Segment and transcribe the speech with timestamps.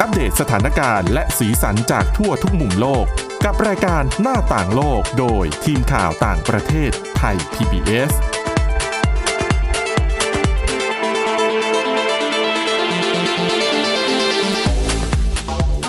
[0.00, 3.04] อัปเดตสถานการณ์และสีสันจากทั่วทุกมุมโลก
[3.44, 8.12] กับรายการหน้าต่างโลกโดยทีมข่าวต่างประเทศไทย PBS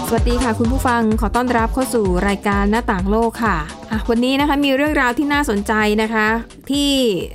[0.07, 6.27] สวัสดีค่ะคุณผู้ฟังขอต้อนรับเข้าสู่รายการหน้าต่างโลกค่ะะวันนี้นะคะมีเรื่องราวที่น่าสนใจนะคะ
[6.71, 6.91] ที่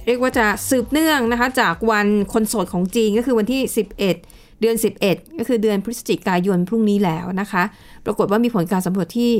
[0.06, 3.60] เรียกว่าจะสืบเนื่องนะคะจากวันคนโสดของจีนก็คือวันที่
[3.98, 4.29] 11
[4.60, 7.62] เดือน 11 ก็คือเดือนพฤศจิกายนพรุ่งนี้แล้วนะคะ
[8.04, 9.30] ปรากฏว่ามีผลการสำรวจที่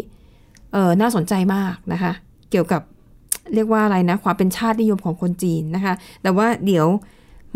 [0.98, 2.12] เน่าสนใจมากนะคะ
[2.50, 2.82] เกี่ยวกับ
[3.54, 6.86] เรียกว่าอะไรนะ ความเป็นชาตินิยมของคนจีนนะคะ แต่ว่าเดี๋ยว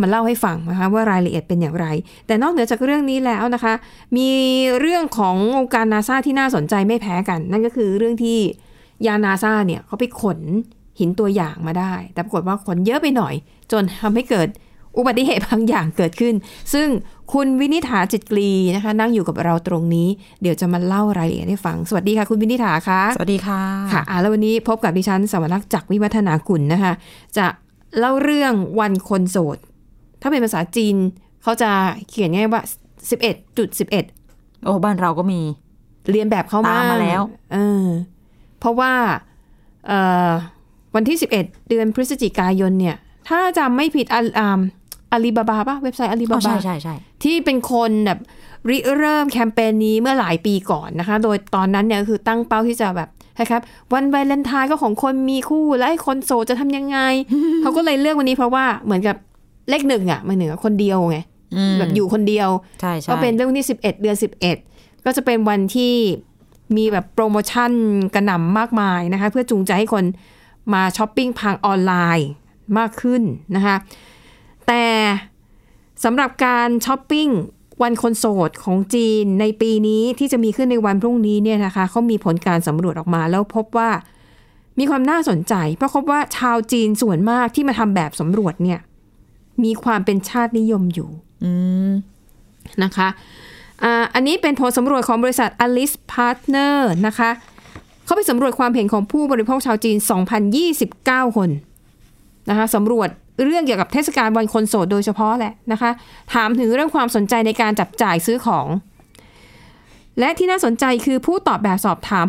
[0.01, 1.87] มาเล่าให้ฟังนะคะว่ารายละเอียดเป็นอย่างไร
[2.27, 3.75] แต่นอกเหนือจากเรื่องนี้แล้วนะคะ
[4.17, 4.29] มี
[4.81, 8.39] เรื่องขององค์การนาซาที่น่าสนใจไม่แพ้กัน นั่นก็คือเรื่องที่
[9.07, 10.39] ยานนาซาเนี่ยเขาไปขน
[11.01, 13.35] หินตัวอย่างมาได้ แต่ปรากฏว่าขนเยอะไปหน่อย
[13.73, 14.49] จนทำให้เกิด
[14.99, 16.35] อุบัติเหตุบางอย่างเกิดขึ้น
[16.73, 16.89] ซึ่ง
[17.33, 20.09] คุณวินิษฐาจิตกรีนะคะ นั่งอยู่กับเราตรงนี้
[20.43, 23.61] เดี๋ยวจะมาเล่ารายละเอียดให้ฟัง สวัสดีค่ะ คุณวินิษฐาคะสวัสดีค่ะ
[23.93, 26.93] ค่ะอะแล้ววันนี้พบกับดิฉันสวรักษ์จากวิวัฒนากุลนะคะ
[27.39, 27.47] จะ
[27.99, 29.59] เล่าเรื่องวันคนโสด
[30.23, 30.97] ถ้าเป็นภาษาจีน
[31.43, 31.71] เขาจะ
[32.09, 32.63] เขียนง่ายว่า
[33.43, 35.41] 11.11 โอ้บ้านเราก็มี
[36.11, 37.87] เรียนแบบเขาตามมาแล้วเออ
[38.59, 38.93] เพราะว่า
[39.87, 40.31] เอ่อ
[40.95, 42.97] วันที่ 11 เดือนพฤศจิกายนเนี่ย
[43.29, 44.61] ถ้าจำไม่ผิดอาอ่า
[45.13, 48.19] อาลีบาบาป่ะเว็บไซต์อาลีบาอ๋อใช่บาใช่ใช่ที่เป็นคนแบบ
[48.71, 53.09] ริเริ่มแคมเปญนี้เมื่อหลายปีก่อนนะคะ โดยตอนนั้นเนี่ยคือตั้งเป้าที่จะแบบ
[53.41, 53.61] นะครับ
[53.93, 56.99] วันวาเลนไทน์ก็ของคนมีคู่แล้วไอ้คนโสดจะทำยังไง
[57.63, 59.17] เขาก็เลยเลือกวันนี้เพราะว่าเหมือนกับ
[59.71, 61.19] เลขหนึ่งอะหมันเหนือคนเดียวไง
[61.57, 62.49] อืมแบบอยู่คนเดียว
[62.81, 64.17] ใช่ใช่ก็เป็นเรื่องที่11เดือน
[64.61, 65.95] 11ก็จะเป็นวันที่
[66.77, 67.71] มีแบบโปรโมชั่น
[68.15, 70.05] กระหน่ำมากมายนะคะ เพื่อจูงใจให้คน
[70.75, 72.29] มาช้อปปิ้งทางออนไลน์
[72.79, 73.23] มากขึ้น
[73.57, 73.77] นะคะ
[74.69, 74.87] แต่
[76.05, 77.29] สำหรับการช้อปปิ้ง
[77.83, 83.91] วันคนโสดของจีนในปีนี้ที่จะมีขึ้นในวันพรุ่งนี้เนี่ยนะคะเขามีผลการสำรวจออกมาแล้วพบว่า
[84.79, 88.81] มีความน่าสนใจ เพราะพบว่าชาวจีนส่วนมากที่มาทำแบบสำรวจเนี่ย
[89.65, 91.11] มีความเป็นชาตินิยมอยู่
[92.83, 93.09] นะคะ
[93.83, 96.77] ออันนี้เป็นผลสำรวจของบริษัท Alice Partner
[97.07, 97.31] นะคะ
[98.05, 99.97] เขาไปสำรวจความเห็นของผู้บริโภคชาวจีน
[100.67, 101.51] 2,029 คน
[102.51, 103.09] นะคะสำรวจ
[103.43, 105.91] เรื่องเกี่ยวกับเทศกาลวันคนโสดโดยเฉพาะแหละนะคะ
[106.35, 108.67] ถามถึงเรื่องความสนใจในการจับจ่ายซื้อของ
[110.19, 112.27] และที่น่าสนใจคือผู้ตอบแบบสอบถาม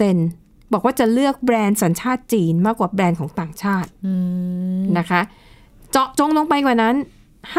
[0.00, 4.14] 66%บอกว่าจะเลือกแบรนด์สัญชาติจีนมากกว่าแบรนด์ของต่างชาติอื
[4.80, 5.20] มนะคะ
[5.90, 6.94] เจาะจงลงไปกว่านั้น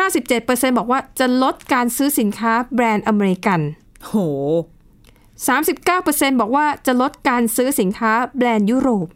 [0.07, 3.59] 57%บอกว่าจะลดการซื้อสินค้าแบรนด์อเมริกัน
[4.05, 4.13] โห
[5.67, 9.07] 39%บอกว่าจะลดการซื้อสินค้าแบรนด์ยุโรป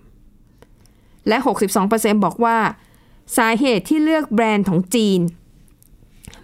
[1.27, 1.37] และ
[1.81, 2.57] 62%บอกว่า
[3.37, 5.19] สาเหตุที่เลือกแบรนด์ของจีน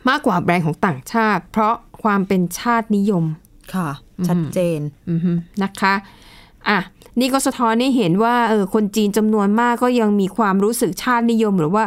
[0.10, 3.26] มากกว่าแบรนด์ของต่างชาติ เพราะความเป็นชาตินิยม
[3.74, 3.90] ค่ะ
[4.28, 4.80] ชัดเจน
[5.10, 5.32] อือฮึ
[5.64, 5.94] นะคะ
[6.70, 6.80] อะ
[7.20, 11.86] นี่ก็สะท้อนให้เห็นว่าเออคนจีนจำนวนมากก็ยังมีความรู้สึกชาตินิยมหรือว่า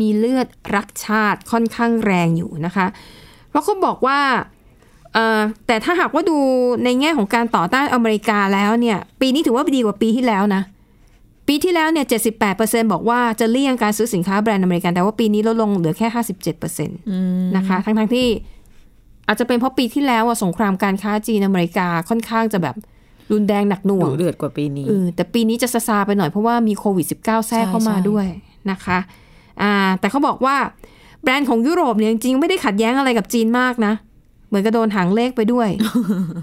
[0.00, 0.46] มีเลือด
[0.76, 2.86] รักชาติค่อนข้างแรงอยู่นะคะ
[3.48, 4.20] เพราะเขาบอกว่า
[5.12, 6.38] เอ่อแต่ถ้าหากว่าดู
[6.84, 10.62] ในแง่ของการต่อต้านอเมริกาแล้วเนี่ย ปีนี้ถือว่าดีกว่าปีที่แล้วนะ
[11.52, 12.06] ปีที่แล้วเนี่ย
[12.48, 16.08] 78%บอกว่าจะเลี่ยงการซื้อสินค้าแบรนด์อเมริกัน แต่ว่าปีนี้ลดลงเหลือแค่
[16.46, 16.86] 57%
[17.56, 18.26] นะคะ ทั้งทั้งๆที่
[19.28, 22.76] อาจจะเป็นเพราะปีที่แล้วอะสงครามการค้าจีนอเมริกาค่อนข้างจะแบบ
[23.32, 28.26] รุนแรงหนักหน่วงดุเดือดกว่าปีนี้เออแต่ปีนี้จะซาซาไปหน่อยเพราะว่ามีโควิด -19 แทรกเข้ามาใช่ด้วย
[28.70, 28.98] นะคะ
[29.62, 30.56] อ่าแต่เขาบอกว่า
[31.22, 33.92] แบรนด์ของยุโรปเนี่ยจริงๆ ไม่ได้ขัดแย้งอะไรกับจีนมากนะ
[34.48, 35.68] เหมือนกับโดนหางเลขไปด้วย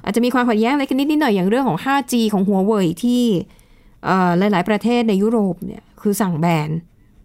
[0.05, 3.66] อาจจะมีความขัดแย้งอะไรกันนิดๆหน่อยอย่างเรื่องของ 5G ของหัวเว่ยที่เอ่อ
[4.37, 6.69] หลาย ๆ ประเทศในยุโรปเนี่ยคือสั่งแบน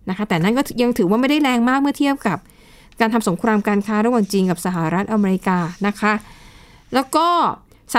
[0.09, 2.39] นะคะ แต่นั่นก็ยังถือว่าไม่ได้แรงมากเมื่อเทียบกับ
[3.01, 6.13] การทำสงครามการค้าระหว่างจีนกับสหรัฐอเมริกานะคะ
[6.95, 7.29] แล้วก็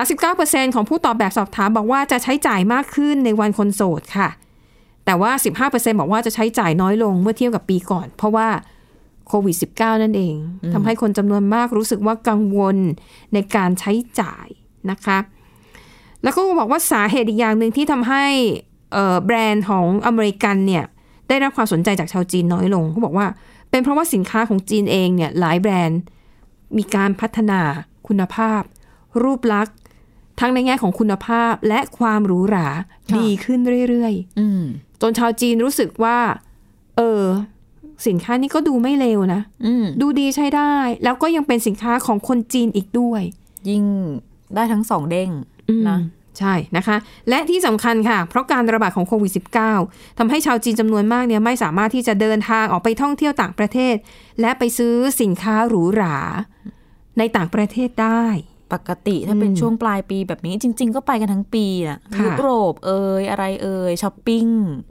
[0.02, 4.30] 39%ของผู้ตอบแบบสอบถามบอกว่าจะใช้จ่ายมากขึ้นในวันคนโสดค่ะ
[5.06, 5.32] แต่ว่า
[5.66, 8.48] 15%บอกว่าจะใช้จ่ายน้อยลงเมื่อเทียบกับปีก่อน เพราะว่า
[9.28, 10.36] โควิด -19 นั่นเอง
[10.74, 12.78] ทำให้คนจำนวนมากรู้สึกว่ากังวล
[13.34, 14.48] ในการใช้จ่าย
[14.92, 15.18] นะคะ
[16.24, 18.26] แล้วก็บอกว่าสาเหตุอีกอย่างหนึ่งที่ทำให้
[18.94, 20.84] เอ่อแบรนด์ของอเมริกันเนี่ย
[21.30, 23.28] ได้รับความสนใจจากชาวจีนน้อยลงเขาบอกว่า
[23.70, 26.00] เป็นเพราะว่าสินค้าของจีนเองเนี่ยหลายแบรนด์
[26.78, 27.62] มีการพัฒนา
[28.08, 28.62] คุณภาพ
[29.24, 29.78] รูปลักษณ์
[30.40, 32.68] ทั้งในแง่ของคุณภาพและความหรูหรา
[33.10, 33.60] ค่ะดีขึ้น
[33.90, 36.18] เรื่อยอืมๆจนชาวจีนรู้สึกว่า
[36.98, 37.24] เออ
[38.08, 40.74] สินค้านี้ก็ดูไม่เลวนะอืมดูดีใช้ได้
[41.04, 43.22] แล้วก็ยังเป็นสินค้าของคนจีนอีกด้วย
[43.70, 43.86] ยิ่ง
[44.56, 45.30] ได้ทั้งสองเด้ง
[45.90, 46.00] นะ
[46.40, 46.98] ใช่นะคะ
[47.30, 49.32] และที่สำคัญค่ะ เพราะการระบาดของโควิด
[49.76, 53.96] -19 ทำให้ชาวจีนจำนวนมากเนี่ยไม่สามารถที่จะเดินทางออกไปท่องเที่ยวต่างประเทศ
[54.42, 56.18] และไปซื้อสินค้าหรูหรา
[57.18, 58.26] ในต่างประเทศได้
[58.74, 64.46] ปกติถ้าเป็นอืมช่วงปลายปีแบบนี้จริง ๆ ก็ไปกันทั้งปีน่ะค่ะยุโรปเอ่ยอะไรเอ่ยช้อปปิ้ง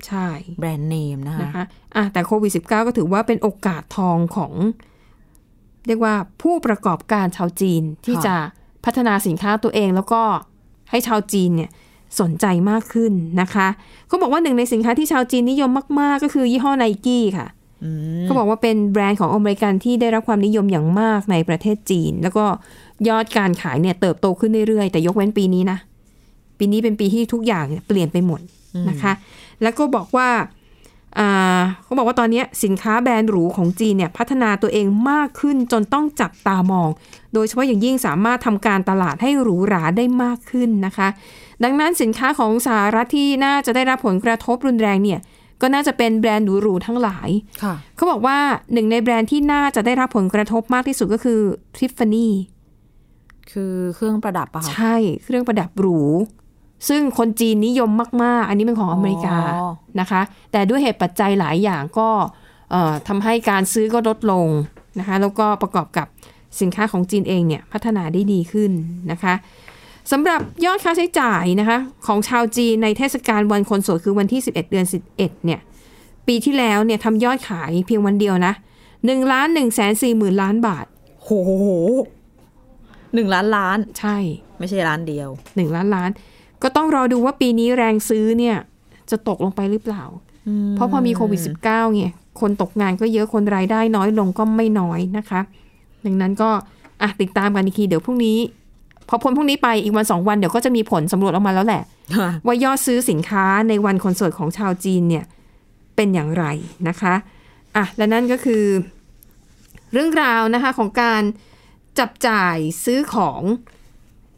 [0.06, 0.26] ใช่
[0.58, 1.64] แบรนด์เนมนะคะนะคะ
[1.96, 4.52] อะแต่โควิด -19 ก็ถือว่าเป็นโอกาสทองของ
[5.86, 8.36] เรียกว่าผู้ประกอบการชาวจีนที่ค่ะจะ
[8.84, 10.22] พัฒนาสินค้าตัวเองแล้วก็
[10.92, 11.70] ให้ชาวจีนเนี่ย
[12.20, 13.68] สนใจมากขึ้นนะคะ
[14.08, 17.46] เขาบอกว่าหนึ่งในสินค้าที่ชาวจีนนิยมมาก ๆ ก็คือยี่ห้อไนกี้ค่ะ
[17.84, 17.90] อื
[18.20, 22.44] มเขาบอกว่าเป็นแบรนด์ของอเมริกันที่ได้รับความนิยมอย่างมากในประเทศจีน แล้วก็
[23.08, 25.78] ยอดการขายเนี่ยเติบโตขึ้นเรื่อยๆ แต่ยกเว้นปีนี้นะ
[26.58, 28.40] ปีนี้เป็นปีที่ทุกอย่างเนี่ยเปลี่ยนไปหมด
[28.88, 29.12] นะคะ
[29.62, 30.48] แล้วก็บอกว่าอ่า
[31.82, 36.88] เขาบอกว่าตอนนี้สินค้าแบรนด์หรูของจีนเนี่ยพัฒนาตัวเองมากขึ้นจนต้องจับตามอง
[37.34, 41.08] โดยเฉพาะอย่างยิ่งสามารถทำการตลาดให้หรูหราได้มากขึ้นนะคะ
[41.64, 45.20] ดังนั้นสินค้าของสหรัฐที่น่าจะได้รับผลกระทบรุนแรงเนี่ย
[45.60, 47.28] ก็น่าจะเป็นแบรนด์หรูๆทั้งหลาย
[47.62, 48.38] ค่ะเขาบอกว่า
[48.72, 51.40] หนึ่งในแบรนด์ที่น่าจะได้รับผลกระทบมากที่สุดก็คือ
[51.76, 52.28] Tiffany
[53.52, 56.00] คือเครื่องประดับอะค่ะ ใช่ เครื่องประดับหรู
[56.88, 57.90] ซึ่งคนจีนนิยม
[58.22, 59.70] มาก ๆ อันนี้เป็นของอเมริกาอ๋อ
[60.00, 60.20] นะคะ
[60.52, 62.08] แต่ด้วยเหตุปัจจัยหลายอย่างก็
[62.70, 64.48] เอ่อทำให้การซื้อก็ลดลง
[64.98, 66.06] นะคะ แล้วก็ประกอบกับ
[66.60, 68.72] สินค้าของจีนเองเนี่ยพัฒนาได้ดีขึ้น
[69.12, 69.34] นะคะ
[70.12, 75.60] สำหรับยอดค่าใช้จ่ายนะคะของชาวจีนในเทศกาลวันคนโสดคือวันที่ 11 เดือน 11 เนี่ย
[76.28, 78.52] ปีที่แล้วเนี่ยทำยอดขายเพียงวันเดียวนะ
[78.92, 80.86] 1ล้าน1แสน4หมื่นล้านบาท
[81.22, 81.30] โห
[83.14, 84.16] หนึ่งล้านล้าน ใช่
[84.58, 86.10] ไม่ใช่ล้านเดียวหนึ่งล้านล้าน
[86.62, 88.56] ก็ต้องรอดูว่าปีนี้แรงซื้อเนี่ย
[89.10, 90.04] จะตกลงไปหรือเปล่า
[90.74, 95.40] เพราะพอมีโควิด -19 เนี่ยคนตกงานก็เยอะคนรายได้น้อยลงก็ไม่น้อยนะคะ
[96.04, 96.50] ดังนั้นก็
[97.02, 98.38] อะติดตามกันอีกทีเดี๋ยวพรุ่งนี้
[99.08, 101.82] พอพ้นพรุ่งนี้ไปอีกวันสองวันเดี๋ยวก็จะมีผลสำรวจออกมาแล้วแหละ
[102.46, 105.24] ว่ายอดซื้อสินค้าในวันคอนเสิร์ตของชาวจีนเนี่ย
[105.96, 106.44] เป็นอย่างไร
[106.88, 107.14] นะคะ
[107.76, 108.64] อะและนั่นก็คือ
[109.92, 111.22] เรื่องราวนะคะของการ
[111.98, 113.42] จับจ่ายซื้อของ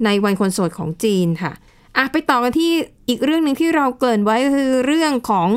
[0.05, 1.53] ในวันคอนเสิร์ตของจีนค่ะ
[1.97, 2.71] อะไปต่อกันที่
[3.09, 5.49] อีกเรื่องหนึ่งที่เราเกริ่นไว้ก็คือเรื่องของ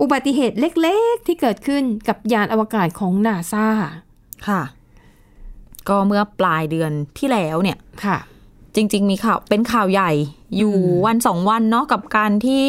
[0.00, 3.66] อุบัติเหตุเล็กๆ ที่เกิดขึ้นกับยานอวกาศของนาซา
[4.48, 4.62] ค่ะ
[5.88, 8.18] ก็เมื่อปลายเดือนที่แล้วเนี่ยค่ะ
[8.74, 10.12] จริง ๆ มีข่าวเป็นข่าวใหญ่
[10.56, 12.66] อยู่วันสองวันเนาะกับการที่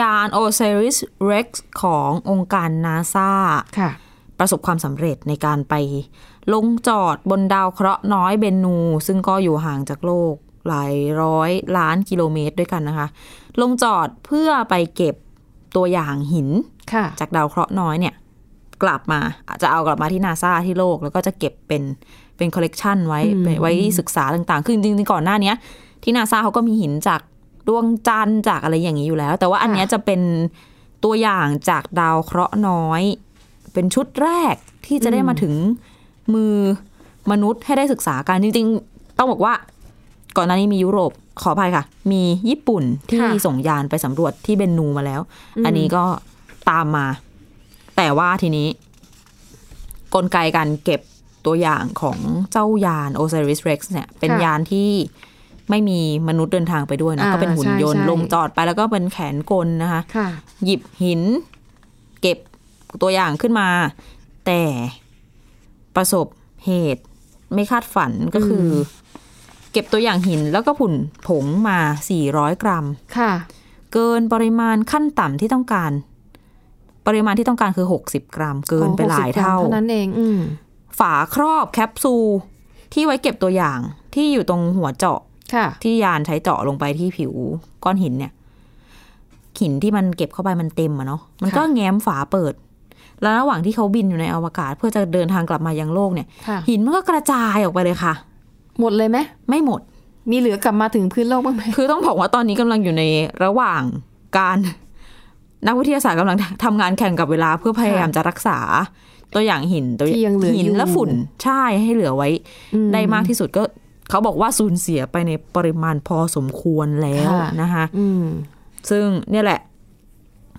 [0.00, 0.98] ยาน Osiris
[1.30, 1.48] Rex
[1.82, 3.30] ขององค์การนาซา
[3.78, 3.90] ค่ะ
[4.38, 5.74] ประสบความสำเร็จในการไป
[6.52, 8.76] ลงจอดบนดาวเคราะห์น้อยเบนู
[9.06, 10.34] ซึ่งก็อยู่ห่างจากโลก
[10.68, 13.06] หลายร้อยล้านกิโลเมตรด้วยกันนะคะ
[13.60, 15.14] ลงจอดเพื่อไปเก็บ
[15.76, 16.48] ตัวอย่างหิน
[16.92, 18.14] ค่ะจากดาวเคราะห์น้อยเนี่ย
[18.82, 21.82] กลับมาอาจจะเอากลับมาที่นาซาที่โลก แล้วก็จะเก็บเป็น
[22.36, 25.56] เป็นคอลเลกชันไว้อืมไว้ศึกษาต่างๆ คือจริงๆก่อนหน้าเนี้ย
[26.02, 27.20] ที่นาซาเขาก็มีหินจาก
[27.68, 30.20] ดวงจันทร์จากอะไรอย่างนี้อยู่แล้ว แต่ว่าอันเนี้ยจะเป็น
[31.04, 33.02] ตัวอย่างจากดาวเคราะห์น้อย
[33.72, 34.54] เป็นชุดแรก
[34.86, 35.54] ที่จะได้มาถึง
[36.34, 36.54] มือ
[37.30, 39.54] มนุษย์ให้ได้ศึกษากันจริง ๆ ต้องบอกว่า
[40.36, 41.12] ก่อนหน้านี้มียุโรป
[41.42, 45.20] ขออภัยค่ะ มีญี่ปุ่นที่ค่ะส่งยานไปสำรวจที่เบนูมาแล้ว
[45.64, 46.04] อันนี้ก็
[46.70, 47.06] ตามมา
[47.96, 48.68] แต่ว่าทีนี้
[50.14, 51.00] กลไกการเก็บ
[51.46, 52.18] ตัวอย่างของ
[52.52, 54.90] เจ้ายาน Osiris Rex เนี่ย เป็นค่ะยานที่
[55.70, 60.28] ไม่มีมนุษย์เดินทางไปด้วยนะอ่าก็เป็นหุ่นยนต์ใช่ใช่ลงจอดไปแล้วก็เป็นแขนกลนะคะค่ะ
[60.64, 61.22] หยิบหิน
[62.20, 62.38] เก็บ
[63.02, 63.68] ตัวอย่างขึ้นมา
[64.46, 64.62] แต่
[65.96, 66.26] ประสบ
[66.66, 67.02] เหตุ
[67.54, 68.72] ไม่คาดฝันก็คืออ
[69.72, 70.94] เก็บตัวอย่างหินแล้วก็ผุ่น
[71.28, 71.78] ผงมา
[72.20, 72.86] 400 กรัม
[73.18, 73.32] ค่ะ
[73.92, 75.92] เกินปริมาณขั้นต่ำที่ต้องการ
[77.06, 80.40] ปริมาณที่ต้องการคือ 60 กรัม เกินไปหลาย60กรัมเท่าเท่านั้นเองอืม
[80.98, 82.26] ฝาครอบแคปซูล
[82.92, 83.78] ที่ไว้เก็บตัวอย่าง
[84.14, 85.20] ที่อยู่ตรงหัวเจาะ
[85.54, 87.32] ค่ะที่ยานใช้เจาะลงไปที่ผิว
[87.84, 88.32] ก้อนหินเนี่ย
[89.60, 92.54] หินที่มันเก็บเข้าไปมันเต็มอะเนาะมันก็ค่ะแง้มฝาเปิด
[93.22, 98.14] แล้วระหว่างที่เขาบินอยู่ในอวกาศ เพื่อจะเดินทางกลับมายังโลกเนี่ยค่ะหินมันก็กระจายออกไปเลยค่ะ
[98.78, 99.80] หมดเลยไหมไม่หมด
[100.30, 103.02] มีเหลือกลับมาถึงพื้นโลกบ้างไหมคือต้องบอกว่าตอนนี้กำลังอยู่ใน
[103.44, 103.82] ระหว่าง
[104.38, 104.58] การ
[105.66, 108.58] นักวิทยาศาสตร์กำลังทำงานแข่งกับเวลาเพื่อพยายามจะรักษา
[109.34, 111.10] ตัวอย่างหินตัวที่ยังเหลือหินอยู่และฝุ่น
[111.44, 112.28] ใช่ให้เหลือไว้
[112.74, 113.62] อืได้มากที่สุดก็
[114.10, 118.24] เขาบอกว่าสูญเสียไปในปริมาณพอสมควรแล้วค่ะนะคะอืม
[118.90, 119.60] ซึ่งเนี่ยแหละ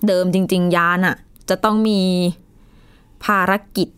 [0.06, 1.16] เดิมจริง ๆ ยานอะ
[1.48, 2.00] จะต้องมี
[3.24, 3.88] ภารกิจ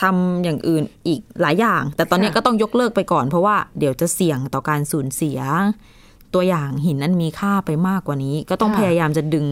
[0.00, 5.40] ทำอย่างอื่นอีกหลายอย่าง แต่ตอนเนี้ยค่ะก็ต้องยกเลิกไปก่อน เพราะว่าเดี๋ยวจะเสี่ยงต่อการสูญเสีย
[6.34, 9.46] ตัวอย่างหินนั้นมีค่าไปมากกว่านี้ ก็ต้องพยายามจะดึง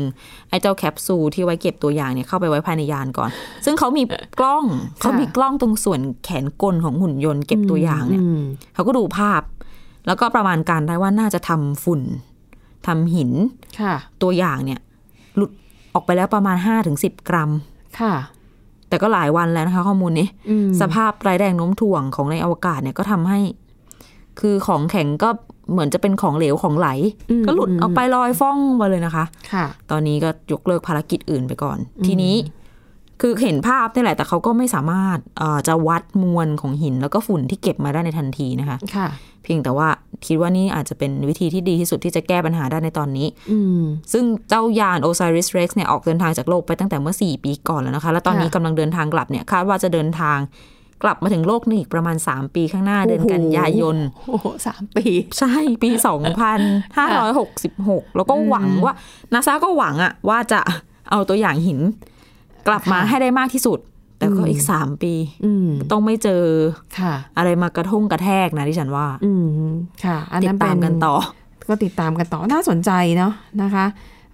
[0.48, 3.30] ไอ้เจ้าแคปซูลที่ไว้เก็บตัวอย่างเนี่ยเข้าไปไว้ภายในยานก่อน
[3.64, 4.02] ซึ่งเขามี
[4.38, 4.64] กล้อง
[5.00, 8.42] เขามีกล้องตรงส่วนแขนกลของหุ่นยนต์เก็บตัวอย่างเนี่ยม
[8.74, 9.42] เขาก็ดูภาพ
[10.06, 12.02] แล้วก็ประมาณการได้ว่าน่าจะทำฝุ่น
[12.86, 13.30] ทำหิน
[13.80, 14.80] ค่ะตัวอย่างเนี่ย
[15.36, 15.50] หลุด
[15.94, 16.56] ออกไปแล้วประมาณ
[16.92, 17.50] 5-10กรัม
[18.00, 18.14] ค่ะ
[18.88, 23.40] แต่ก็หลายวันแล้วนะคะ ข้อมูลนี้อืมสภาพไร้แรงโน้มถ่วงของในอวกาศเนี่ยก็ทำให้
[24.40, 25.28] คือของแข็งก็
[25.72, 26.88] เหมือนจะเป็นของเหลวของไหล
[27.30, 32.34] อืมก็หลุดออกไปลอยฟ้องมาเลยนะคะ ค่ะ ตอนนี้ก็ยกเลิกภารกิจอื่นไปก่อน ทีนี้
[33.20, 39.08] คือเห็นภาพนี่แหละ แต่เขาก็ไม่สามารถเอ่อจะวัดมวลของหิน แล้วก็ฝุ่นที่เก็บมาได้ในทันทีนะคะค่ะ
[39.42, 39.88] เพียงแต่ว่า
[40.26, 43.82] คิดว่านี่อาจจะเป็นวิธีที่ดีที่สุดที่จะแก้ปัญหาได้ในตอนนี้อืม
[44.12, 50.38] ซึ่งเจ้ายาน Osiris Rex เนี่ยออกเดินทางจากโลกไปตั้งแต่เมื่อ 4 ปีก่อนแล้วนะคะ แล้วตอนนี้ค่ะกำลังเดินทางกลับเนี่ยคาดว่าจะเดินทาง
[51.02, 53.96] กลับมาถึงโลกนี่อีกประมาณ 3 ปีข้างหน้าเดือนกันยายน
[54.28, 55.06] โอ้โหสามปี
[55.38, 55.90] ใช่ปี
[57.48, 58.94] 2566 แล้วก็หวังว่า
[59.32, 60.60] นาซาก็หวังอะว่าจะ
[61.10, 61.80] เอาตัวอย่างหิน
[62.68, 63.78] กลับมาค่ะให้ได้มากที่สุด
[64.18, 66.44] แต่ก็อืมอีก3ปีอืมต้องไม่เจอ
[66.98, 69.32] ค่ะอะไรมากระทงกระแทกนะที่ฉันว่าอื
[69.66, 69.70] ม
[70.04, 71.14] ค่ะ อันติดนั้นตามเป็กันต่อ
[71.68, 73.32] ก็ติดตามกันต่อน่าสนใจเนาะ
[73.62, 73.84] นะคะ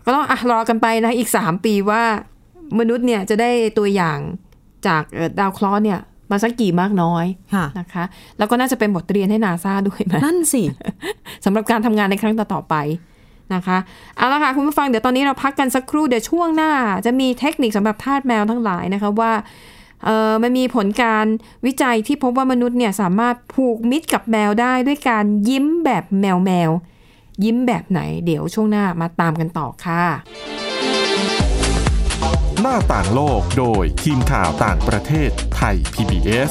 [0.04, 2.02] ก็ต้องอะรอกันไปนะอีกสามปีว่า
[2.78, 4.18] มนุษย์เนี่ยจะได้ตัวอย่าง
[4.86, 5.98] จากเอ่อดาวเคราะห์เนี่ย
[6.30, 7.24] มาสักกี่มากน้อย
[7.54, 8.04] ค่ะนะคะ
[8.38, 10.62] แล้วก็น่าจะเป็นบทเรียนให้นาซาด้วยไหมนั่นสิ
[11.44, 12.74] สำหรับการทำงานในครั้งต่อๆไป
[13.54, 13.78] นะคะ
[14.16, 16.72] เอาละค่ะคุณผู้ฟังเดี๋ยวตอนนี้เราพักกันสักครู่เดี๋ยวช่วงหน้า
[17.06, 19.32] จะมีเทคนิคสำหรับทาสแมวทั้งหลายนะคะว่า
[20.04, 21.26] เออมันมีผลการ
[21.66, 26.70] วิจัยที่พบว่ามนุษย์เนี่ยสามารถผูกมิตรกับแมวได้ด้วยการยิ้มแบบแมวแมว
[27.44, 30.04] ยิ้มแบบไหน เดี๋ยวช่วงหน้ามาตามกันต่อค่ะ
[32.60, 36.50] หน้าต่างโลกโดยทีมข่าวต่างประเทศไทย PBS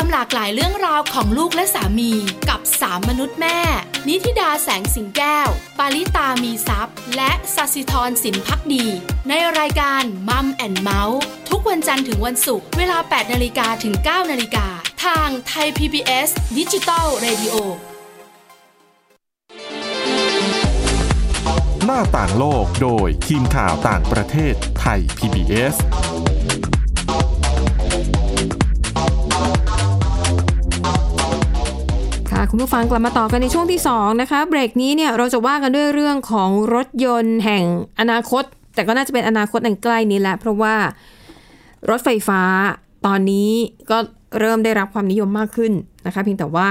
[0.00, 2.12] ามหลากหลายเรื่องราวของลูกและสามี
[2.48, 3.58] กับสามมนุษย์แม่
[4.08, 8.86] นิธิดาแสงสิงแก้ว ปาริตามีซัพ์และสัสิธรสินพักดี
[9.28, 14.66] ในรายการ Mom and Mouth ทุกวันจันทร์ถึงวันศุกร์เวลา 8นาฬิกาถึง 9นาฬิกา
[15.04, 16.28] ทางไทย PBS
[16.58, 17.54] Digital Radio
[21.84, 25.74] หน้าต่างโลกโดยทีมข่าวต่างประเทศไทย PBS
[32.42, 37.64] ค่ะคุณผู้ฟังกลับมาต่อกันในช่วงที่ 2 นะคะ เบรกนี้เนี่ยเราจะว่ากันด้วยเรื่องของรถยนต์แห่ง
[38.00, 38.42] อนาคต
[38.74, 40.74] แต่ก็น่าจะเป็นอนาคตอันใกล้นี้แหละเพราะว่า
[41.90, 42.42] รถไฟฟ้า
[43.06, 43.50] ตอนนี้
[43.90, 43.98] ก็
[44.40, 45.72] เริ่มได้รับความนิยมมากขึ้น
[46.06, 46.68] นะคะเพียงแต่ว่า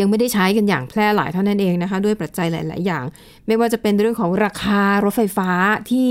[0.00, 3.04] ยังไม่ได้ใช้กันอย่างแพร่หลายเท่านั้นเองนะคะ ด้วยปัจจัยหลาย ๆ อย่าง
[3.46, 5.50] ไม่ว่าจะเป็นเรื่องของราคารถไฟฟ้า
[5.90, 6.08] ที่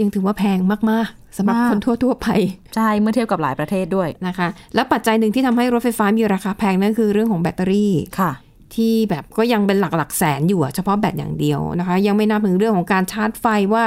[0.00, 0.58] ยังถือว่าแพง
[0.90, 2.28] มากๆสำหรับมากคนทั่วๆไป
[2.74, 8.32] ใช่ เมื่อเทียบกับหลายประเทศด้วยนะคะ และปัจจัยหนึ่งที่ทำให้รถไฟฟ้ามีราคาแพงนั่นคือเรื่องของแบตเตอรี่ค่ะ
[8.74, 13.84] ที่แบบก็ยังเป็นหลักหลักๆแสนอยู่อะเฉพาะแบตอย่างเดียวนะคะ ยังไม่นับถึงเรื่องของการชาร์จไฟว่า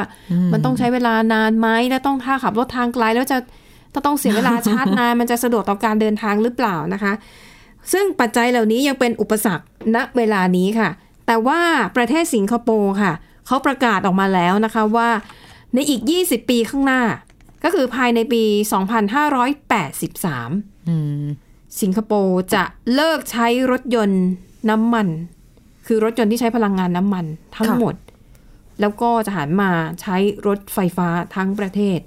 [0.54, 3.38] มันต้องใช้เวลานานไหมแล้วต้องถ้าขับรถทางไกลแล้วจะ
[3.94, 7.14] ต้องต้องเสียเวลาชาร์จนานมันจะสะดวกต่อการเดินทางหรือเปล่านะคะ
[7.94, 10.90] ซึ่งปัจจัยเหล่านี้ยังเป็นอุปสรรคณเวลานี้ค่ะ
[11.28, 11.60] แต่ว่า
[11.98, 13.14] ประเทศสิงคโปร์ค่ะ
[13.48, 15.10] เขาประกาศออกมาแล้วนะคะว่า
[15.74, 17.02] ในอีก 20 ปีข้างหน้า
[17.64, 18.44] ก็คือภายในปี
[19.66, 21.26] 2583อืม
[21.82, 24.24] สิงคโปร์จะเลิกใช้รถยนต์
[24.70, 25.08] น้ำมัน
[25.88, 27.96] คือรถยนต์ที่ใช้พลังงานน้ำมันทั้งค่ะหมด
[28.82, 29.72] แล้วก็จะหันมา
[30.02, 30.16] ใช้
[30.48, 32.00] รถไฟฟ้าทั้งประเทศ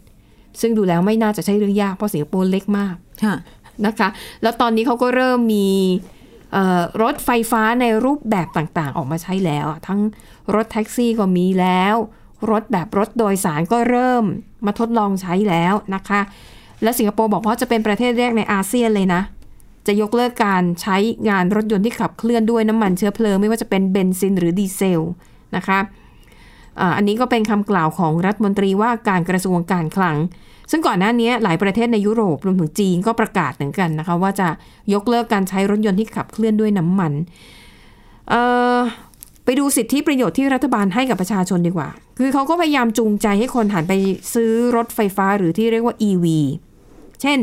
[0.61, 3.35] ซึ่งดูแล้วไม่น่าจะใช่เรื่องยากเพราะสิงคโปร์เล็กมากค่ะ
[3.87, 4.09] นะคะ
[4.43, 5.69] แล้วตอนนี้เขาก็เริ่มมี
[6.53, 10.01] เอ่อรถไฟฟ้าในรูปแบบต่างๆ ออกมาใช้แล้วอะทั้ง
[10.55, 11.97] รถแท็กซี่ก็มีแล้ว
[12.51, 14.25] รถแบบรถโดยสารก็เริ่ม
[14.67, 16.21] มาทดลองใช้แล้วนะคะ
[16.83, 19.23] และสิงคโปร์บอกว่าจะเป็นประเทศแรกในอาเซียนเลยนะ
[19.87, 20.97] จะยกเลิกการใช้
[21.29, 25.01] งานรถยนต์ที่ขับเคลื่อนด้วยน้ำมันเชื้อเพลิง ไม่ว่าจะเป็นเบนซินหรือดีเซล
[25.57, 25.79] นะคะ
[26.97, 30.17] อันนี้ก็เป็นคำกล่าวของรัฐมนตรีว่าการกระทรวงการคลัง
[30.71, 34.49] ซึ่งก่อนหน้านี้หลายประเทศในยุโรปรวมถึงจีนก็ประกาศเหมือนกันนะคะ ว่าจะ
[34.95, 37.13] ยกเลิกการใช้รถยนต์ที่ขับเคลื่อนด้วยน้ำมัน
[38.31, 43.95] เไปดูสิทธิประโยชน์ที่รัฐบาลให้กับประชาชนดีกว่า คือเขาก็พยายามจูงใจให้คนหันไป
[44.35, 46.27] ซื้อรถไฟฟ้าหรือที่เรียกว่า EV
[47.23, 47.39] เช่น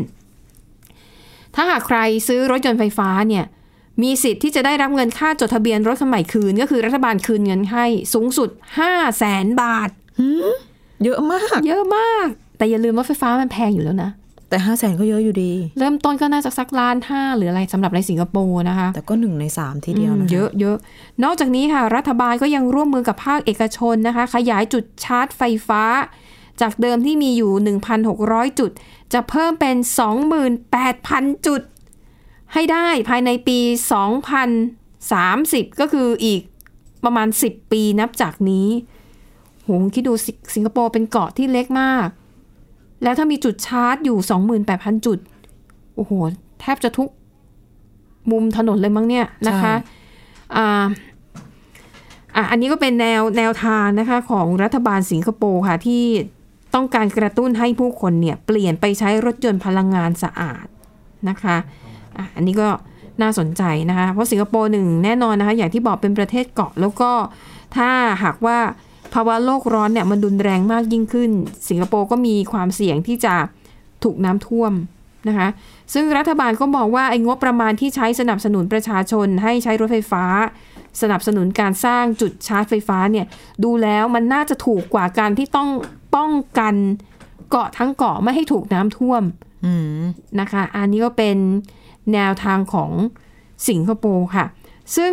[1.55, 3.45] ถ้าหากใครซื้อรถยนต์ไฟฟ้าเนี่ย
[4.03, 9.89] มีสิทธิ์ที่จะได้รับเงินค่าจดทะเบียนรถคันใหม่คืน ก็คือรัฐบาลคืนเงินให้สูงสุด5 0 0แสนบาท
[11.03, 12.27] เยอะมาก เยอะมาก
[12.57, 14.11] แต่อย่าลืมรถไฟฟ้ามันแพงอยู่แล้วนะ
[14.49, 20.77] แต่ห้าแสนก็เยอะอยู่ดี เริ่มต้นก็น่าจะสักล้านห้าหรืออะไรสำหรับในสิงคโปร์นะคะ แต่ก็หนึ่งในสามทีเดียวอืนะมคะเยอะเยอะ
[21.23, 25.83] นอกจากนี้ค่ะ รัฐบาลก็ยังร่วมมือกับภาคเอกชนนะคะ ขยายจุดชาร์จไฟฟ้า
[26.61, 27.51] จากเดิมที่มีอยู่
[28.05, 28.71] 1,600 จุด
[29.13, 29.75] จะเพิ่มเป็น
[30.61, 31.61] 28,000 จุด
[32.53, 33.59] ให้ได้ภายในปี
[34.89, 36.41] 2030 ก็คืออีก
[37.03, 38.67] ประมาณ 10 ปีนับจากนี้
[39.63, 42.07] โหคิดดูสิสิงคโปร์เป็นเกาะที่เล็กมาก
[43.03, 44.17] แล้วถ้ามีจุดชาร์จอยู่
[44.67, 45.17] 28,000 จุด
[45.95, 46.11] โอ้โห
[46.61, 47.09] แทบจะทุก
[48.31, 49.73] มุมถนนเลยมั้งเนี่ยนะคะ
[50.55, 50.85] อ่า
[52.35, 56.03] อะอันนี้ก็เป็นแนวแนวทางนะคะของรัฐบาลสิงคโปร์ค่ะ ที่
[56.75, 60.65] ต้องการกระตุ้นให้ผู้คนเนี่ยเปลี่ยนไปใช้รถยนต์พลังงานสะอาด
[61.29, 61.57] นะคะ
[62.17, 62.69] อะอันนี้ก็
[63.21, 67.11] น่าสนใจนะคะ เพราะสิงคโปร์หนึ่งแน่นอนนะคะ อย่างที่บอกเป็นประเทศเกาะ แล้วก็
[67.75, 67.89] ถ้า
[68.23, 68.57] หากว่า
[69.13, 71.31] ภาวะโลกร้อนเนี่ยมันดุนแรงมากยิ่งขึ้น
[71.69, 73.35] สิงคโปร์ก็มีความเสี่ยงที่จะ
[74.03, 74.73] ถูกน้ำท่วม
[75.27, 75.47] นะคะ
[75.93, 80.23] ซึ่งรัฐบาลก็บอกว่าไอ้งบประมาณที่ใช้สนับสนุนประชาชน ให้ใช้รถไฟฟ้า
[81.01, 83.25] สนับสนุนการสร้างจุดชาร์จไฟฟ้าเนี่ย
[83.63, 85.69] ดูแล้วมันน่าจะถูกกว่าการที่ต้อง
[86.15, 86.75] ป้องกัน
[87.49, 89.23] เกาะทั้งเกาะไม่ให้ถูกน้ำท่วม
[89.99, 90.01] ม
[90.39, 91.37] นะคะ อันนี้ก็เป็น
[92.13, 92.91] แนวทางของ
[93.69, 94.45] สิงคโปร์ค่ะ
[94.95, 95.11] ซึ่ง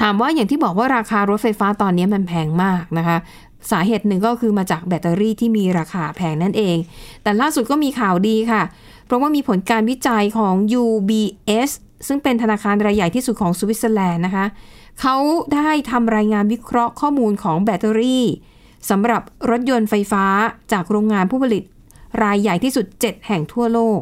[0.00, 3.18] ถามว่าอย่างที่บอกว่าราคารถไฟฟ้าตอนนี้มันแพงมากนะคะ
[3.70, 6.76] สาเหตุหนึ่งก็คือมาจากแบตเตอรี่ที่มีราคาแพงนั่นเอง
[7.22, 8.62] แต่ล่าสุดก็มีข่าวดีค่ะ
[9.06, 11.70] เพราะว่ามีผลการวิจัยของ UBS
[12.06, 14.46] ซึ่งเป็นธนาคารรายใหญ่ที่สุดของสวิตเซอร์แลนด์นะคะ
[15.00, 15.16] เขา
[15.54, 18.24] ได้ทำรายงานวิเคราะห์ข้อมูลของแบตเตอรี่
[18.90, 20.24] สำหรับรถยนต์ไฟฟ้า
[20.72, 21.64] จากโรงงานผู้ผลิต
[22.22, 24.00] รายใหญ่ที่สุด 7 แห่งทั่วโลก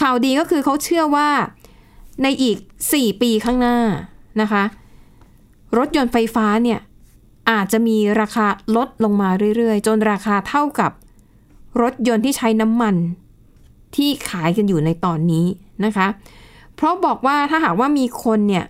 [0.00, 1.28] ข่าวดีก็คือเขาเชื่อว่า
[2.22, 2.56] ในอีก
[2.88, 3.78] 4 ปีข้างหน้า
[4.40, 4.62] นะคะ
[5.78, 6.80] รถยนต์ไฟฟ้าเนี่ย
[7.50, 8.46] อาจจะมีราคา
[8.76, 10.90] ลดลงมาเรื่อยๆ จนราคาเท่ากับ
[11.82, 12.94] รถยนต์ที่ใช้น้ำมัน
[13.96, 15.46] ที่ขายกันอยู่ในตอนนี้
[15.84, 16.06] นะคะ
[16.74, 18.64] เพราะบอกว่าถ้าหากว่ามีคนเนี่ย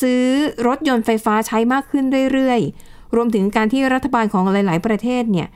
[0.00, 0.24] ซื้อ
[0.66, 5.48] รถยนต์ไฟฟ้าใช้มากขึ้นเรื่อยๆ รวมถึงการที่รัฐบาลของหลาย ๆ ประเทศเนี่ย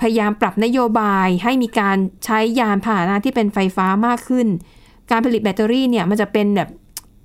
[0.00, 4.46] พยายามปรับนโยบายให้มีการใช้ยานพาหนะที่เป็นไฟฟ้ามากขึ้น
[5.10, 6.68] การผลิตแบตเตอรี่เนี่ยมันจะเป็นแบบ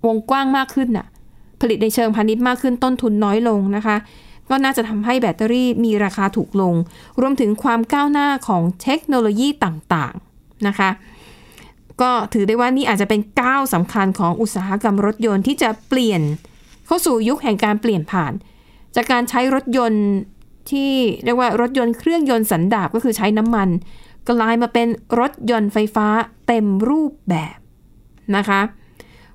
[0.06, 1.08] วงกว้างมากขึ้นน่ะ
[1.62, 3.98] ผลิตในเชิงพาณิชย์มากขึ้นต้นทุนน้อยลงนะคะ
[4.50, 6.76] ก็น่าจะทำให้แบตเตอรี่มีราคาถูกลง
[7.22, 10.90] รวมถึงความก้าวหน้าของเทคโนโลยีต่างๆนะคะ
[12.02, 16.22] ก็ถือได้ว่านี่อาจจะเป็นก้าวสำคัญของอุตสาหกรรมรถยนต์ที่จะเปลี่ยน
[16.86, 18.34] เข้าสู่ยุคแห่งการเปลี่ยนผ่าน
[18.96, 20.06] จากการใช้รถยนต์
[20.72, 20.92] ที่
[21.24, 23.70] เรียกว่ารถยนต์เครื่องยนต์สันดาปก็คือใช้น้ำมัน
[24.30, 24.88] กลายมาเป็น
[25.20, 26.08] รถยนต์ไฟฟ้า
[26.48, 27.58] เต็มรูปแบบ
[28.36, 28.62] นะคะ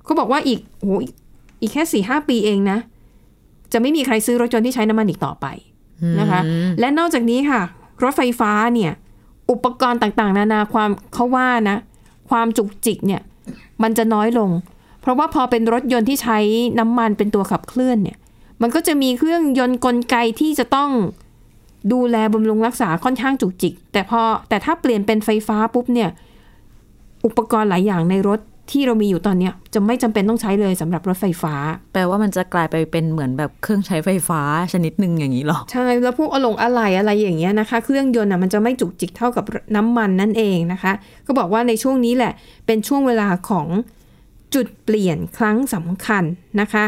[0.03, 1.13] เขาบอกว่าอีกโหอีก
[1.63, 2.77] อีกแค่สี่ห้าปีเองนะ
[3.71, 5.45] จะไม่มีใครซื้อรถยนต์ที่ใช้น้ำมันอีกต่อไป
[6.19, 6.41] นะคะ
[6.79, 7.61] และนอกจากนี้ค่ะ
[8.03, 8.91] รถไฟฟ้าเนี่ย
[9.51, 11.77] อุปกรณ์ต่างๆ นานาความเขาว่านะ
[12.29, 13.21] ความจุกจิกเนี่ย
[13.83, 14.49] มันจะน้อยลง
[15.01, 16.37] เพราะว่าพอเป็นรถยนต์ที่ใช้
[16.79, 18.17] น้ำมันเป็นตัวขับเคลื่อนเนี่ย
[18.61, 20.89] มันก็จะมีเครื่องยนต์กลไกที่จะต้อง
[21.93, 26.09] ดูแลบำรุงรักษาค่อนข้างจุกจิก แต่พอแต่ถ้าเปลี่ยนเป็นไฟฟ้าปุ๊บเนี่ย
[27.25, 28.39] อุปกรณ์หลายอย่างในรถ
[28.71, 31.55] ที่เรามีอยู่ตอนเนี้ยจะไม่จำเป็นต้องใช้เลยสำหรับรถไฟฟ้า
[31.93, 34.41] แปลว่ามันจะกลายไปเป็นเหมือนแบบเครื่องใช้ไฟฟ้า
[34.73, 39.45] ชนิดหนึ่งอย่างนี้หรอ ใช่ แล้วพวกอลงอะไหล่อะไรอย่างเงี้ยนะคะ เครื่องยนต์อะมันจะไม่จุกจิกเท่ากับ
[39.75, 40.93] น้ำมันนั่นเองนะคะ
[41.25, 42.33] ก็บอกว่าในช่วงนี้แหละ
[42.65, 43.67] เป็นช่วงเวลาของ
[44.55, 46.23] จุดเปลี่ยนครั้งสำคัญ
[46.61, 46.85] นะคะ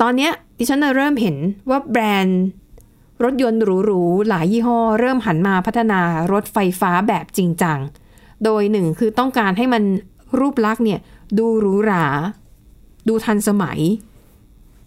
[0.00, 1.36] ตอนเนี้ยดิฉันน่ะเริ่มเห็น
[1.70, 2.42] ว่าแบรนด์
[3.24, 6.00] รถยนต์หรูๆหลายยี่ห้อ เริ่มหันมาพัฒนา
[6.32, 7.78] รถไฟฟ้าแบบจริงจัง
[8.44, 9.82] โดยหนึ่งคือต้องการให้มัน
[10.40, 11.00] รูปลักษณ์เนี่ย
[11.38, 12.06] ดูหรูหรา
[13.08, 13.80] ดูทันสมัย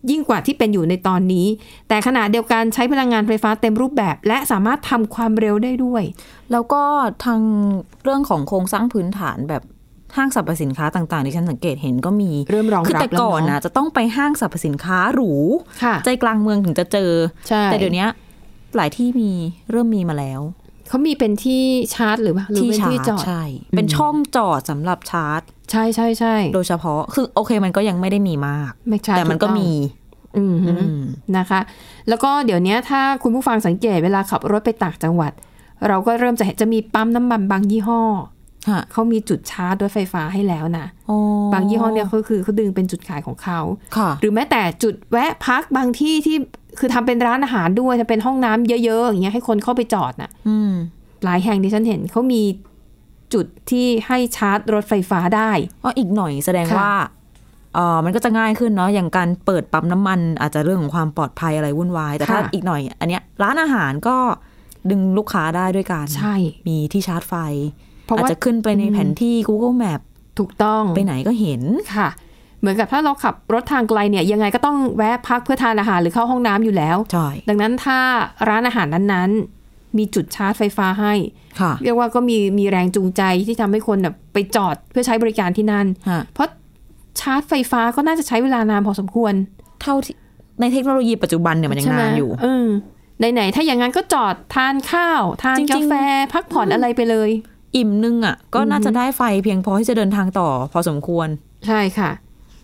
[0.09, 1.47] ยิ่งกว่าที่เป็นอยู่ในตอนนี้
[1.87, 6.03] แต่ขณะเดียวกันใช้พลังงานไฟฟ้าเต็มรูปแบบ และสามารถทำความเร็วได้ด้วย
[6.51, 6.83] แล้วก็
[7.25, 7.41] ทาง
[8.03, 9.63] เรื่องของโครงสร้างพื้นฐานแบบ
[10.15, 15.31] ห้างสรรพสินค้าต่างๆที่ฉันสังเกตเห็นก็มีเริ่มรองคือรับแต่ก่อนแล้วนะเนาะจะต้องไปห้างสรรพสินค้าหรู
[15.83, 17.11] ค่ะใจกลางเมืองถึงจะเจอ
[17.47, 18.05] ใช่แต่เดี๋ยวนี้
[18.75, 19.31] หลายที่มี
[19.71, 20.41] เริ่มมีมาแล้ว
[20.89, 21.63] เขามีเป็นที่
[21.95, 23.43] ชาร์จหรือเปล่าหรือที่เป็นชาที่ร์จจอดใช่
[23.75, 25.41] เป็นช่องจอดสำหรับชาร์จ
[25.71, 29.71] ใช่ใช่ใช่โดยเฉพาะคือโอเคมันก็ยังไม่ได้มีมากไม่ใช่แต่มันก็ถูต้องมี
[30.37, 31.01] อืมอืม
[31.37, 31.59] นะคะ
[32.09, 35.31] แล้วก็เดี๋ยวนี้ถ้าคุณผู้ฟังสังเกตเวลาขับรถไปต่างจังหวัด
[35.87, 38.01] เราก็เริ่มจะเห็นจะมีปั๊มน้ำมันบางยี่ห้อ
[38.69, 41.17] ฮะเขามีจุดชาร์จรถไฟฟ้าให้แล้วนะอ๋อ
[41.53, 43.59] บางยี่ห้อเนี่ยก็คือเขาดึงเป็นจุดขายของเขา
[43.97, 46.37] ค่ะหรือแม้แต่จุดแวะพักบางที่ที่
[46.79, 50.71] คือทำเป็นร้านอาหารด้วยจะเป็นห้องน้ำเยอะๆอย่างเงี้ยให้คนเข้าไปจอดน่ะอืม
[51.23, 52.41] หลายแห่งที่ฉันเห็นเขามี
[53.33, 55.51] จุดที่ให้ชาร์จรถไฟฟ้าได้
[55.83, 56.93] ก็อีกหน่อยแสดงค่ะว่า
[57.75, 64.17] เออมันก็จะง่ายขึ้นเนาะอย่างการเปิดปั๊มน้ำมัน อาจจะเรื่องของความปลอดภัยอะไรวุ่นวายแต่ถ้าค่ะอีกหน่อย อันเนี้ยร้านอาหารก็
[64.89, 66.35] ดึงลูกค้าได้ด้วยการใช่
[66.67, 67.33] มีที่ชาร์จไฟ
[68.05, 70.01] เพราะอาจว่าจะขึ้นไปในแผนที่ Google Map
[70.39, 71.61] ถูกต้องไปไหนก็เห็น
[71.97, 72.09] ค่ะ
[72.63, 77.99] เหมือนกับถ้าเราขับรถทางไกลเนี่ยยังไงก็ต้องแวะพักเพื่อทานอาหารหรือเข้าห้องน้ำอยู่แล้วใช่ดังนั้นถ้า
[78.49, 81.13] ร้านอาหารนั้นๆ มีจุดชาร์จไฟฟ้าให้
[81.59, 86.47] ค่ะเรียกว่าก็มีมีแรงจูงใจที่ทำให้คนแบบไปจอดเพื่อใช้บริการที่นั่นฮะเพราะ
[87.19, 89.33] ชาร์จไฟฟ้าก็น่าจะใช้เวลานานพอสมควร
[89.81, 90.15] เท่าที่
[90.61, 92.67] ในเทคโนโลยีปัจจุบันเนี่ยมันยังใช่ไหมนานอยู่เออ
[93.33, 95.93] ไหนๆถ้าอย่างนั้นก็จอดทานข้าวทานจริงๆกาแฟ
[96.33, 97.29] พักผ่อนอะไรไปเลย
[97.75, 101.27] อิ่มนึงอะ ก็น่าจะได้ไฟเพียงพอที่จะเดินทางต่อพอสมควร
[101.67, 102.09] ใช่ค่ะ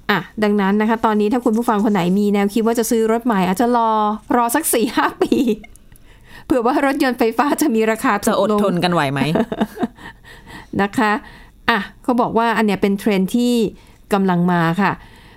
[0.10, 3.90] อะดังนั้นนะคะ ตอนนี้ถ้าคุณผู้ฟังคนไหนมีแนวคิดว่าจะซื้อรถใหม่อาจจะรอ
[4.36, 5.34] รอสักสี่ห้าปี
[6.46, 9.20] เผื่อว่ารถยนต์ไฟฟ้าจะมีราคาถูกจะอดลงทนกันไหวไหม
[10.82, 11.12] นะคะ
[11.70, 13.54] อะเขาบอกว่าอันเนี้ยเป็นเทรนด์ที่
[14.14, 14.92] กำลังมาค่ะ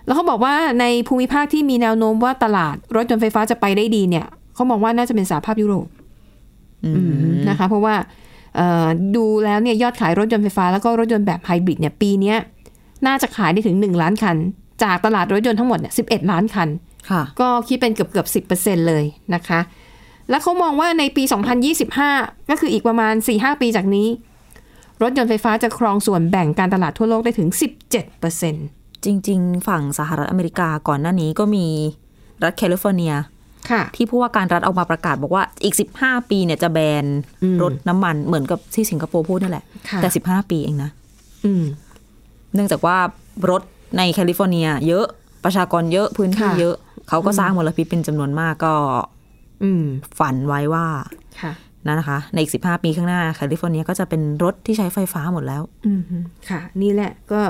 [0.06, 5.86] แล้วเขาบอกว่าในภูมิภาคที่มีแนวโน้มว่าตลาดรถยนต์ไฟฟ้าจะไปได้ดีเนี่ยเขามองว่าน่าจะเป็นสหภาพยุโรป
[6.84, 7.94] อืมอืมนะคะ เพราะว่า
[8.56, 12.38] เอ่อดูแล้วเนี่ยยอดขายรถยนต์ไฟฟ้าแล้วก็รถยนต์แบบไฮบริดเนี่ยปีเนี้ย
[13.06, 14.36] น่าจะขายได้ถึง 1 ล้านคัน
[14.82, 16.68] จากตลาดรถยนต์ทั้งหมดเนี่ย11ล้านคัน
[17.10, 18.40] ค่ะก็คิดเป็นเกือบเกือบสิ
[18.88, 19.04] เลย
[19.34, 19.60] นะคะ
[20.30, 21.22] แล้วเขามองว่าในปี
[21.86, 24.08] 2025 ก็คืออีกประมาณ 4-5 ปีจากนี้
[25.02, 27.48] รถยนต์ไฟฟ้าจะครองส่วนแบ่งการตลาดทั่วโลกได้ถึง
[28.26, 31.66] 17%จริง ๆ ฝั่งสหรัฐอเมริกาก่อนหน้านี้ก็มี
[32.42, 33.14] รัฐแคลิฟอร์เนีย
[33.70, 37.04] ค่ะที่ผู้ว่าการรัฐออกมาประกาศบอกว่าอีก 15 ปีเนี่ยจะแบน
[37.42, 40.90] อืมรถน้ำมันเหมือนกับที่สิงคโปร์พูดนั่นแหละค่ะแต่ 15 ปีเองนะ
[41.44, 41.64] อืม
[42.54, 42.96] เนื่องจากว่า
[43.50, 43.62] รถ
[43.98, 45.06] ในแคลิฟอร์เนีย เยอะ
[45.44, 46.76] ประชากรเยอะพื้นที่ค่ะเยอะ
[47.08, 48.74] เขาก็สร้างมลพิษเป็นจำนวนมากก็
[49.62, 49.84] อืม
[50.18, 50.86] ฝันไว้ว่า
[51.40, 51.52] ค่ะ
[51.86, 56.02] นะนะคะ ในอีก15ปีข้างหน้าแคลิฟอร์เนียก็จะเป็นรถที่ใช้ไฟฟ้าหมดแล้วอืม
[56.48, 57.40] ค่ะ นี่แหละก็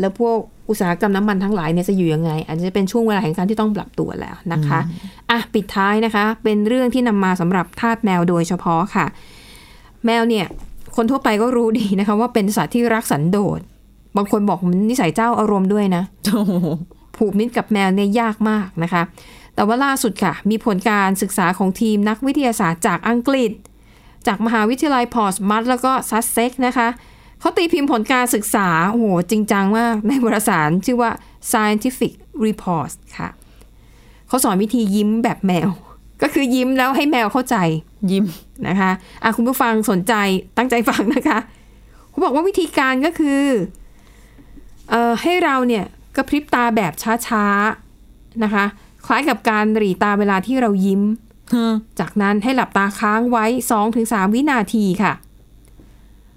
[0.00, 0.36] แล้วพวก
[0.68, 4.80] อุตสาหกรรมน้ำมันทั้งหลายเนี่ยจะอยู่ยังไง อาจจะเป็นช่วงเวลาแห่งการที่ต้องปรับตัวแล้วนะคะ
[5.30, 9.06] อะปิดท้ายนะคะ เป็นเรื่องที่นำมาสำหรับทาสแมวโดยเฉพาะค่ะ
[10.06, 10.46] แมวเนี่ย
[10.96, 13.60] คนทั่วไปก็รู้ดีนะคะ ว่าเป็นสัตว์ที่รักสันโดษ
[14.16, 16.02] บางคนบอกมันนิสัยเจ้าอารมณ์ด้วยนะ
[17.16, 19.02] ผูกมิตรกับแมวเนี่ยยากมากนะคะ
[19.54, 23.52] แต่ว่าล่าสุดค่ะ มีผลการศึกษาของทีมนักวิทยาศาสตร์จากอังกฤษ
[24.26, 26.88] จากมหาวิทยาลัยพอร์ตสมัทแล้วก็ซัสเซกซ์นะคะ
[27.40, 31.10] เขาตีพิมพ์ผลการศึกษาโอ้โหจริงจังมาก ในวารสารชื่อว่า
[31.50, 32.12] scientific
[32.46, 33.28] reports ค่ะ
[34.28, 35.68] เขาสอนวิธียิ้มแบบแมว
[36.22, 37.56] ก็คือยิ้มแล้วให้แมวเข้าใจ
[38.10, 38.24] ยิ้ม
[38.68, 38.90] นะคะ
[39.22, 40.14] อะคุณผู้ฟังสนใจ
[40.58, 41.38] ตั้งใจฟังนะคะ
[42.10, 43.74] เขาบอกว่าวิธีการก็คือเอ่อ
[45.22, 45.84] ให้เราเนี่ย
[46.16, 46.92] กระพริบตาแบบ
[47.26, 48.64] ช้าๆนะคะ
[49.06, 51.02] คล้ายกับการหรีตาเวลาที่เรายิ้ม
[51.98, 53.44] จากนั้นให้หลับตาค้างไว้
[53.90, 55.12] 2-3 วินาทีค่ะ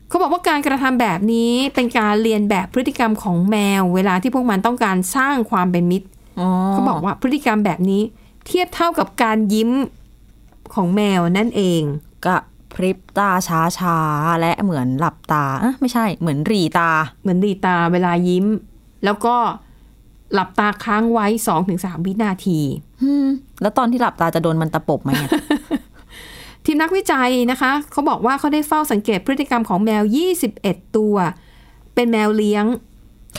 [0.07, 6.07] เขาบอกว่าการกระทำแบบนี้เป็นการเรียนแบบพฤติกรรมของแมว เวลาที่พวกมันต้องการสร้างความเป็นมิตร
[6.71, 8.01] เขาบอกว่าพฤติกรรมแบบนี้
[8.45, 9.71] เทียบเท่ากับการยิ้ม
[10.73, 11.81] ของแมวนั่นเอง
[12.25, 12.27] ก
[12.79, 16.89] ระพริบตาช้าๆและเหมือนหลับตาอะไม่ใช่เหมือนหรีตา
[17.21, 18.45] เหมือนดีตาเวลายิ้ม
[19.05, 19.35] แล้วก็
[20.33, 21.27] หลับตาค้างไว้
[21.65, 22.59] 2-3วินาที
[23.61, 25.29] แล้วตอนที่หลับตาจะโดนมันตะปบไหมอะ
[26.65, 30.03] ทีมนักวิจัยนะคะเขาบอกว่าเขาได้เฝ้าสังเกตพฤติกรรมของแมว
[30.49, 31.15] 21 ตัว
[31.93, 32.65] เป็นแมวเลี้ยง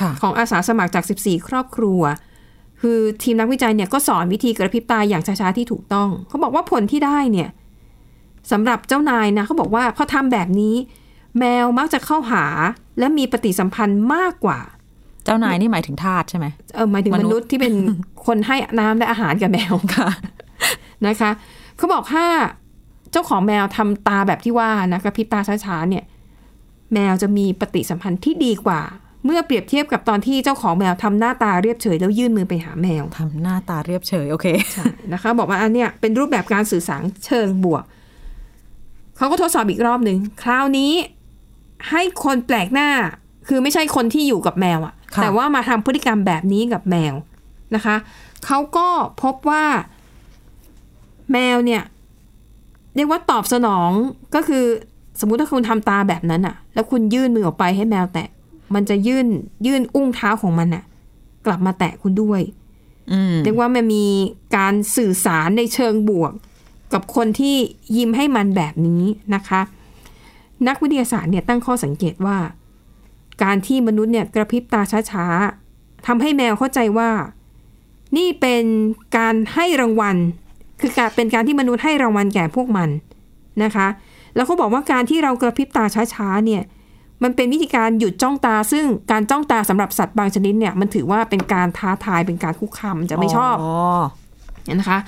[0.00, 2.02] ค่ะของอาสาสมัครจาก 14 ครอบครัว
[2.80, 7.48] คือทีมนักวิจัยเนี่ยก็สอนวิธีกระพริบตาอย่างช้าๆที่ถูกต้อง เขาบอกว่าผลที่ได้เนี่ย
[8.50, 10.74] สำหรับเจ้านายนะเขาบอกว่าพอทำแบบนี้
[11.38, 12.44] แมวมักจะเข้าหา
[12.98, 14.60] และมีปฏิสัมพันธ์มากกว่า
[15.24, 17.74] เจ้านายนี่หมายถึงทาสใช่ไหมเออหมายถึงมมนุษย์นุษย์ที่เป็น
[18.26, 20.10] คนให้น้ำและอาหารกับแมวค่ะ
[21.06, 21.30] นะคะ
[21.76, 22.26] เขาบอกถ้า
[23.12, 26.04] เจ้าของแมวทำตาแบบที่ว่านะกระพริบตาช้าๆเนี่ย
[26.94, 28.80] แมวจะมีปฏิสัมพันธ์ที่ดีกว่า
[29.24, 34.46] เมื่อเปรียบเทียบกับตอนที่เจ้าของแมวทำหน้าตาเรียบเฉยแล้วยื่นมือไปหาแมวทำหน้าตาเรียบเฉยโอเค
[35.12, 37.84] นะคะ บอกว่าอันเนี้ยเป็นรูปแบบการสื่อสารเชิงบวก
[39.20, 40.92] เขาก็ทดสอบอีกรอบหนึ่งคราวนี้
[41.90, 42.88] ให้คนแปลกหน้า
[43.48, 47.14] คือไม่ใช่คนที่อยู่กับแมวอะค่ะแต่ว่ามาทำพฤติกรรมแบบนี้กับแมว
[47.74, 47.96] นะคะ
[48.46, 48.88] เขาก็
[49.22, 49.64] พบว่า
[51.32, 51.82] แมวเนี่ย
[52.96, 53.90] เรียกว่าตอบสนอง
[54.34, 54.64] ก็คือ
[55.20, 58.28] สมมุติถ้าคุณทำตาแบบนั้นอะแล้วคุณยื่นมือออกไปให้แมวแตะ
[58.74, 59.26] มันจะยื่น
[59.66, 60.84] ยื่นอุ้งเท้าของมันอะ
[61.46, 62.40] กลับมาแตะคุณด้วย
[63.12, 64.06] อืมเรียกว่ามันมี
[64.56, 66.32] การสื่อสารในเชิงบวก
[66.92, 67.56] กับคนที่
[67.96, 69.02] ยิ้มให้มันแบบนี้
[69.34, 69.60] นะคะ
[70.68, 72.38] นักวิทยาศาสตร์เนี่ยตั้งข้อสังเกตว่า
[73.42, 77.10] การที่มนุษย์เนี่ยกระพริบตาช้าๆทำให้แมวเข้าใจว่า
[78.16, 78.64] นี่เป็น
[79.16, 80.16] การให้รางวัล
[80.80, 82.88] คือการเป็นการที่มนุษย์ให้รางวัลแก่พวกมัน
[83.64, 83.86] นะคะ
[84.34, 86.62] แล้วเขาบอกว่าการที่เรากระพริบตาช้าๆเนี่ย
[87.22, 93.72] มันเป็นวิธีการหยุดจ้องตา ซึ่งการจ้องตาสำหรับสัตว์บางชนิดเนี่ยมันถือว่าเป็นการท้าทายเป็นการคุกคามจะไม่ชอบอ๋อ
[94.88, 94.98] ค่ะ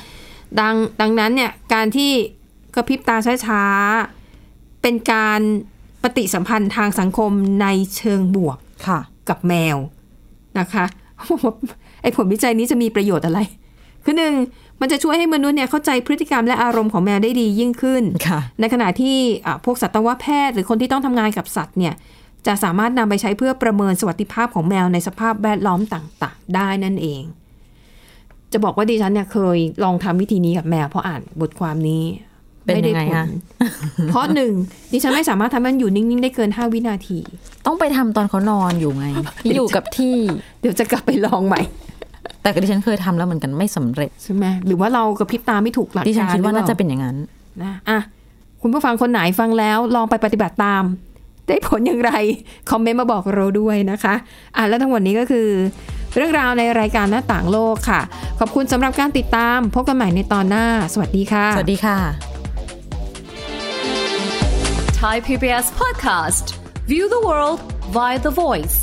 [9.29, 9.77] กับแมว
[10.59, 10.85] นะคะ
[12.03, 13.41] ไอ้ผลวิจัยนี้จะมีประโยชน์อะไร
[14.05, 14.35] คือหนึ่ง
[14.81, 21.95] มันจะช่วยให้มนุษย์เนี่ยเข้าใจพฤติกรรมและอารมณ์ของแมวได้ดียิ่งขึ้นค่ะในขณะที่อะพวกสัตวแพทย์หรือคนที่ต้องทำงานกับสัตว์เนี่ย
[22.47, 27.23] จะสามารถนำไปใช้เพื่อประเมินสวัสดิภาพของแมวในสภาพแวดล้อมต่าง ๆ ได้นั่นเอง
[28.53, 32.05] จะบอกว่าดิฉันเนี่ยเคยลองทำวิธีนี้กับแมวเพราะอ่านบทความนี้
[32.65, 33.25] เป็นไม่ได้ยังไงผลคะ
[34.09, 34.53] เพราะหนึ่ง
[34.93, 37.19] ดิฉันไม่สามารถทำให้มันอยู่นิ่ง ๆ ได้เกิน5วินาที
[37.67, 39.07] ต้องไปทำตอนเขานอนอยู่ไง
[39.55, 40.17] อยู่กับที่
[40.61, 41.61] เดี๋ยวจะกลับไปลองใหม่
[42.43, 47.17] แต่ก็ดิฉันเคยทำแล้วเหมือนกันไม่สำเร็จใช่ไหมหรือว่าเรากระพริบตาไม่ถูกหลักดิฉันการคิดว่าหรือน่าปล่จะเป็นอย่างนั้น
[47.63, 47.99] นะอะ
[48.63, 50.85] คุณผู้ฟังคนไหนฟังแล้วลองไปปฏิบัติตาม
[51.47, 52.13] ได้ผลอย่างไร
[52.71, 54.15] คอมเมนต์มาบอกเราด้วยนะคะ
[54.57, 55.47] อะแล้วทั้งหมดนี้ก็คือ
[56.17, 58.01] เรื่องราวในรายการหน้าต่างโลกค่ะ
[58.39, 61.99] ขอบคุณสำหรับการติดตาม พบกันใหม่ในตอนหน้า สวัสดีค่ะ สวัสดีค่ะ
[65.03, 66.47] Thai PBS podcast.
[66.87, 67.59] View the world
[67.97, 68.77] via the voice.